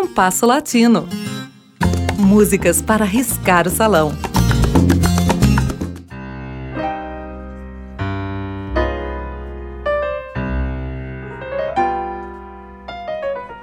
Compasso 0.00 0.46
Latino. 0.46 1.08
Músicas 2.16 2.80
para 2.80 3.04
riscar 3.04 3.66
o 3.66 3.70
salão. 3.70 4.12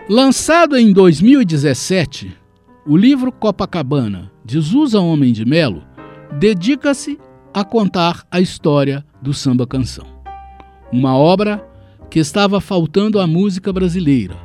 Lançado 0.09 0.75
em 0.75 0.91
2017, 0.91 2.37
o 2.85 2.97
livro 2.97 3.31
Copacabana, 3.31 4.29
de 4.43 4.59
Homem 4.97 5.31
de 5.31 5.45
Melo, 5.45 5.83
dedica-se 6.37 7.17
a 7.53 7.63
contar 7.63 8.27
a 8.29 8.41
história 8.41 9.05
do 9.21 9.33
samba 9.33 9.65
canção. 9.65 10.05
Uma 10.91 11.15
obra 11.15 11.65
que 12.11 12.19
estava 12.19 12.59
faltando 12.59 13.21
à 13.21 13.25
música 13.25 13.71
brasileira. 13.71 14.35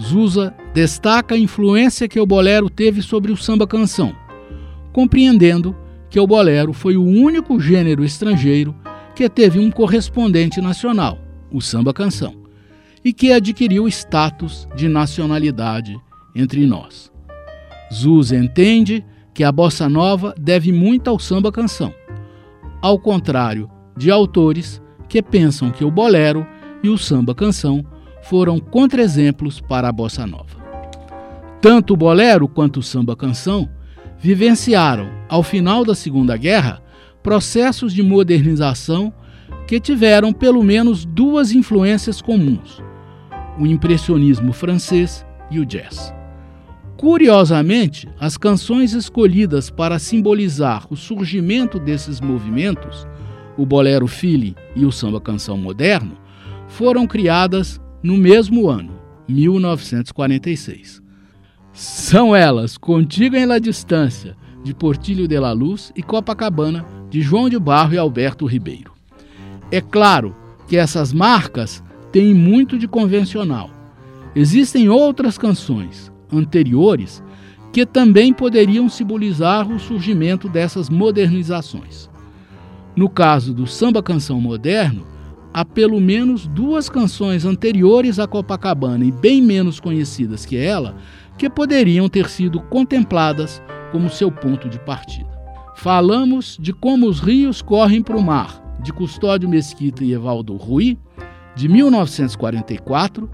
Zusa 0.00 0.54
destaca 0.78 1.34
a 1.34 1.38
influência 1.38 2.06
que 2.06 2.20
o 2.20 2.24
bolero 2.24 2.70
teve 2.70 3.02
sobre 3.02 3.32
o 3.32 3.36
samba 3.36 3.66
canção, 3.66 4.14
compreendendo 4.92 5.76
que 6.08 6.20
o 6.20 6.26
bolero 6.26 6.72
foi 6.72 6.96
o 6.96 7.02
único 7.02 7.58
gênero 7.58 8.04
estrangeiro 8.04 8.72
que 9.12 9.28
teve 9.28 9.58
um 9.58 9.72
correspondente 9.72 10.60
nacional, 10.60 11.18
o 11.52 11.60
samba 11.60 11.92
canção 11.92 12.32
e 13.04 13.12
que 13.12 13.32
adquiriu 13.32 13.88
status 13.88 14.68
de 14.76 14.88
nacionalidade 14.88 16.00
entre 16.32 16.64
nós. 16.64 17.10
Zuz 17.92 18.30
entende 18.30 19.04
que 19.34 19.42
a 19.42 19.50
bossa 19.50 19.88
nova 19.88 20.32
deve 20.38 20.70
muito 20.70 21.10
ao 21.10 21.18
samba 21.18 21.50
canção, 21.50 21.92
ao 22.80 23.00
contrário 23.00 23.68
de 23.96 24.12
autores 24.12 24.80
que 25.08 25.20
pensam 25.20 25.72
que 25.72 25.84
o 25.84 25.90
bolero 25.90 26.46
e 26.84 26.88
o 26.88 26.96
samba 26.96 27.34
canção 27.34 27.84
foram 28.22 28.60
contraexemplos 28.60 29.60
para 29.60 29.88
a 29.88 29.92
bossa 29.92 30.24
nova. 30.24 30.57
Tanto 31.60 31.94
o 31.94 31.96
bolero 31.96 32.46
quanto 32.46 32.78
o 32.78 32.82
samba 32.82 33.16
canção 33.16 33.68
vivenciaram, 34.18 35.10
ao 35.28 35.42
final 35.42 35.84
da 35.84 35.94
Segunda 35.94 36.36
Guerra, 36.36 36.80
processos 37.22 37.92
de 37.92 38.02
modernização 38.02 39.12
que 39.66 39.80
tiveram 39.80 40.32
pelo 40.32 40.62
menos 40.62 41.04
duas 41.04 41.50
influências 41.50 42.22
comuns: 42.22 42.80
o 43.58 43.66
impressionismo 43.66 44.52
francês 44.52 45.26
e 45.50 45.58
o 45.58 45.66
jazz. 45.66 46.14
Curiosamente, 46.96 48.08
as 48.20 48.36
canções 48.36 48.92
escolhidas 48.92 49.68
para 49.68 49.98
simbolizar 49.98 50.86
o 50.90 50.96
surgimento 50.96 51.78
desses 51.78 52.20
movimentos, 52.20 53.06
o 53.56 53.66
bolero 53.66 54.06
feeling 54.06 54.54
e 54.76 54.84
o 54.84 54.92
samba 54.92 55.20
canção 55.20 55.56
moderno, 55.56 56.16
foram 56.68 57.06
criadas 57.06 57.80
no 58.02 58.16
mesmo 58.16 58.68
ano, 58.68 58.92
1946. 59.28 61.07
São 61.72 62.34
elas 62.34 62.76
Contigo 62.76 63.36
em 63.36 63.46
La 63.46 63.58
Distância, 63.58 64.36
de 64.64 64.74
Portilho 64.74 65.28
de 65.28 65.38
la 65.38 65.52
Luz, 65.52 65.92
e 65.94 66.02
Copacabana, 66.02 66.84
de 67.08 67.20
João 67.20 67.48
de 67.48 67.58
Barro 67.58 67.94
e 67.94 67.98
Alberto 67.98 68.46
Ribeiro. 68.46 68.92
É 69.70 69.80
claro 69.80 70.34
que 70.66 70.76
essas 70.76 71.12
marcas 71.12 71.82
tem 72.10 72.34
muito 72.34 72.78
de 72.78 72.88
convencional. 72.88 73.70
Existem 74.34 74.88
outras 74.88 75.38
canções 75.38 76.12
anteriores 76.32 77.22
que 77.72 77.84
também 77.84 78.32
poderiam 78.32 78.88
simbolizar 78.88 79.70
o 79.70 79.78
surgimento 79.78 80.48
dessas 80.48 80.88
modernizações. 80.88 82.08
No 82.96 83.08
caso 83.08 83.54
do 83.54 83.66
samba 83.66 84.02
canção 84.02 84.40
moderno, 84.40 85.06
há 85.52 85.64
pelo 85.64 86.00
menos 86.00 86.46
duas 86.46 86.88
canções 86.88 87.44
anteriores 87.44 88.18
a 88.18 88.26
Copacabana 88.26 89.04
e 89.04 89.12
bem 89.12 89.40
menos 89.40 89.78
conhecidas 89.80 90.44
que 90.44 90.56
ela 90.56 90.96
que 91.38 91.48
poderiam 91.48 92.08
ter 92.08 92.28
sido 92.28 92.60
contempladas 92.60 93.62
como 93.92 94.10
seu 94.10 94.30
ponto 94.30 94.68
de 94.68 94.78
partida. 94.80 95.28
Falamos 95.76 96.58
de 96.60 96.72
como 96.72 97.06
os 97.06 97.20
rios 97.20 97.62
correm 97.62 98.02
para 98.02 98.16
o 98.16 98.22
mar, 98.22 98.60
de 98.82 98.92
Custódio 98.92 99.48
Mesquita 99.48 100.04
e 100.04 100.12
Evaldo 100.12 100.56
Rui, 100.56 100.98
de 101.54 101.68
1944, 101.68 103.30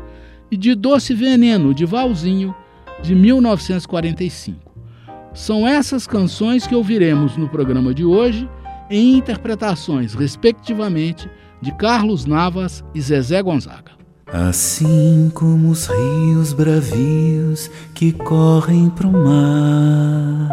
e 0.51 0.57
de 0.57 0.75
Doce 0.75 1.15
Veneno, 1.15 1.75
de 1.75 1.87
Valzinho, 1.87 2.55
de 3.03 3.15
1945. 3.15 4.73
São 5.33 5.67
essas 5.67 6.07
canções 6.07 6.67
que 6.67 6.75
ouviremos 6.75 7.37
no 7.37 7.49
programa 7.49 7.93
de 7.93 8.05
hoje, 8.05 8.49
em 8.91 9.17
interpretações, 9.17 10.15
respectivamente, 10.15 11.29
de 11.61 11.73
Carlos 11.73 12.27
Navas 12.27 12.85
e 12.95 13.01
Zezé 13.01 13.43
Gonzaga. 13.43 14.04
Assim 14.37 15.31
como 15.33 15.71
os 15.71 15.87
rios 15.87 16.53
bravios 16.53 17.71
que 17.95 18.11
correm 18.11 18.91
pro 18.91 19.09
mar, 19.09 20.51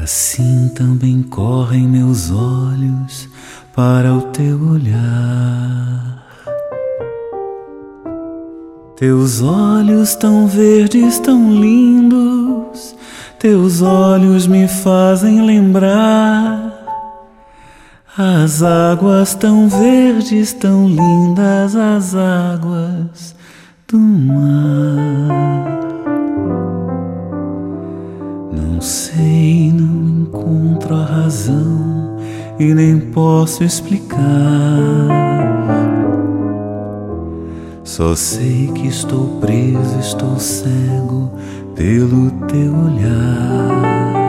assim 0.00 0.68
também 0.68 1.20
correm 1.24 1.88
meus 1.88 2.30
olhos 2.30 3.28
para 3.74 4.14
o 4.14 4.22
teu 4.30 4.62
olhar. 4.70 6.28
Teus 8.94 9.42
olhos 9.42 10.14
tão 10.14 10.46
verdes, 10.46 11.18
tão 11.18 11.52
lindos, 11.52 12.94
teus 13.36 13.82
olhos 13.82 14.46
me 14.46 14.68
fazem 14.68 15.42
lembrar 15.44 16.79
as 18.22 18.62
águas 18.62 19.34
tão 19.34 19.66
verdes, 19.66 20.52
tão 20.52 20.86
lindas, 20.86 21.74
as 21.74 22.14
águas 22.14 23.34
do 23.88 23.98
mar. 23.98 25.70
Não 28.52 28.78
sei, 28.78 29.72
não 29.72 30.20
encontro 30.20 30.94
a 30.96 31.02
razão 31.02 32.18
e 32.58 32.74
nem 32.74 33.00
posso 33.00 33.64
explicar. 33.64 34.18
Só 37.82 38.14
sei 38.14 38.70
que 38.74 38.86
estou 38.86 39.40
preso, 39.40 39.98
estou 39.98 40.38
cego 40.38 41.32
pelo 41.74 42.30
teu 42.48 42.74
olhar. 42.74 44.19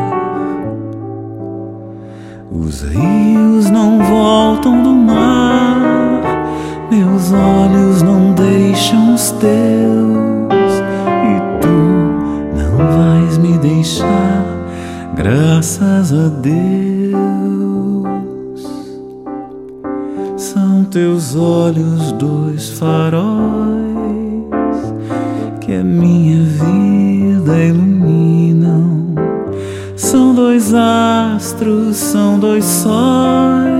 Graças 15.71 16.11
a 16.11 16.27
Deus. 16.27 16.61
São 20.35 20.83
teus 20.85 21.35
olhos 21.35 22.11
dois 22.13 22.71
faróis 22.77 23.31
que 25.61 25.73
a 25.73 25.83
minha 25.83 26.43
vida 26.43 27.57
iluminam. 27.63 29.15
São 29.95 30.35
dois 30.35 30.73
astros, 30.73 31.95
são 31.95 32.37
dois 32.37 32.65
sóis. 32.65 33.71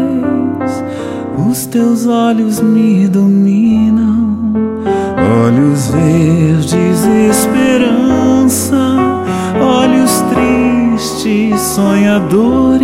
Os 1.50 1.66
teus 1.66 2.06
olhos 2.06 2.62
me 2.62 3.08
dominam. 3.10 4.54
Olhos 5.46 5.88
verdes, 5.90 7.06
esperança. 7.06 8.78
Olhos 9.60 10.22
tristes, 10.30 10.71
sonhadores. 11.60 12.82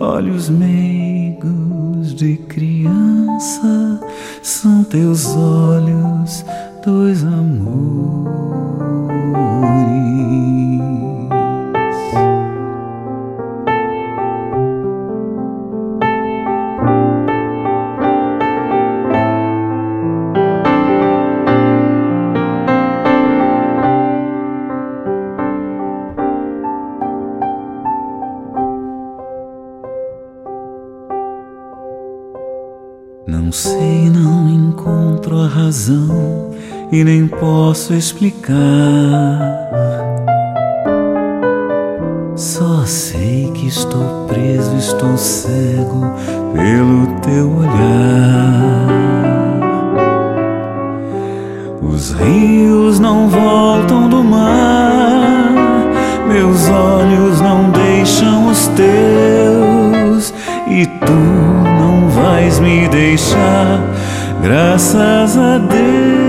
Olhos 0.00 0.48
meigos 0.48 2.14
de 2.14 2.36
criança 2.36 4.00
são 4.42 4.82
teus 4.84 5.26
olhos, 5.36 6.44
dois 6.84 7.22
amores. 7.24 8.24
Sei, 33.50 34.10
não 34.10 34.46
encontro 34.50 35.38
a 35.38 35.46
razão 35.46 36.50
e 36.92 37.02
nem 37.02 37.26
posso 37.26 37.94
explicar. 37.94 38.54
Só 42.36 42.84
sei 42.84 43.50
que 43.54 43.66
estou 43.66 44.26
preso, 44.26 44.76
estou 44.76 45.16
cego 45.16 46.02
pelo 46.52 47.06
teu 47.22 47.50
olhar. 47.50 48.88
Os 51.80 52.12
não 53.00 53.28
voltam 53.30 54.06
do 54.08 54.22
mar, 54.22 55.50
meus 56.28 56.68
olhos 56.68 57.40
não 57.40 57.70
deixam 57.70 58.48
os 58.50 58.66
teus, 58.68 60.34
e 60.68 60.86
tu 61.06 61.12
não 61.12 61.53
vais 62.14 62.60
me 62.60 62.88
deixar, 62.88 63.80
graças 64.42 65.36
a 65.36 65.58
Deus. 65.58 66.23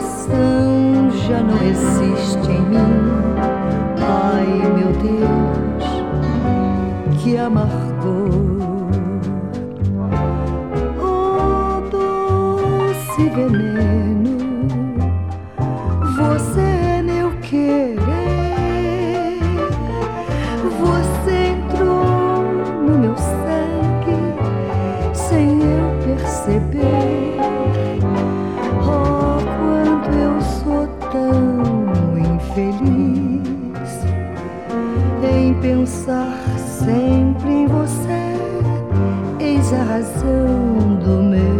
coração 0.00 1.10
já 1.28 1.42
não 1.42 1.62
existe 1.62 2.50
em 2.50 2.62
mim. 2.62 2.78
ai 3.98 4.46
meu 4.72 4.92
Deus, 4.92 5.84
que 7.22 7.36
amargou 7.36 8.30
o 10.98 11.02
oh, 11.02 11.80
doce 11.90 13.28
veneno. 13.28 14.09
a 39.72 39.82
razão 39.84 40.96
do 40.98 41.22
meu 41.22 41.59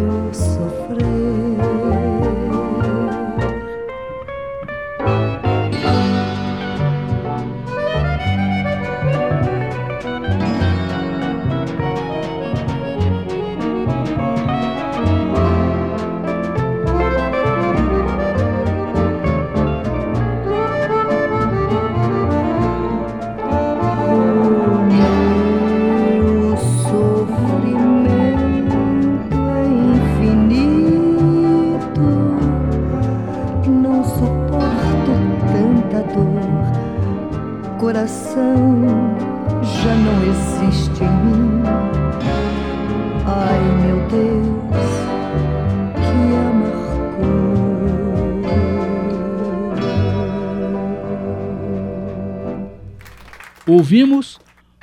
Ouvimos 53.71 54.41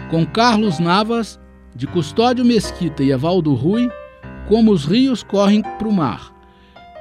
com 0.10 0.26
Carlos 0.26 0.80
Navas, 0.80 1.38
de 1.76 1.86
Custódio 1.86 2.46
Mesquita 2.46 3.04
e 3.04 3.12
Evaldo 3.12 3.54
Rui, 3.54 3.92
Como 4.48 4.72
os 4.72 4.86
Rios 4.86 5.24
Correm 5.24 5.62
para 5.62 5.90
o 5.90 5.92
Mar, 5.92 6.34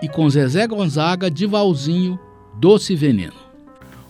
e 0.03 0.09
com 0.09 0.29
Zezé 0.29 0.67
Gonzaga, 0.67 1.31
de 1.31 1.47
Valzinho, 1.47 2.19
Doce 2.59 2.97
Veneno. 2.97 3.37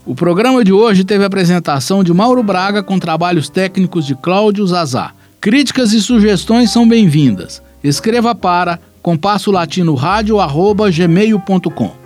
O 0.06 0.14
programa 0.14 0.64
de 0.64 0.72
hoje 0.72 1.04
teve 1.04 1.24
a 1.24 1.26
apresentação 1.26 2.02
de 2.02 2.14
Mauro 2.14 2.42
Braga 2.42 2.82
com 2.82 2.98
trabalhos 2.98 3.50
técnicos 3.50 4.06
de 4.06 4.14
Cláudio 4.14 4.66
Zazá. 4.66 5.12
Críticas 5.38 5.92
e 5.92 6.00
sugestões 6.00 6.70
são 6.70 6.88
bem-vindas. 6.88 7.62
Escreva 7.84 8.34
para 8.34 8.80
compasso 9.02 9.50
latino 9.50 9.94
rádio 9.94 10.38
gmail.com. 10.94 12.05